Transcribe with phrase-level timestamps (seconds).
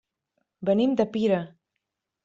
[0.69, 1.41] Venim de Pira.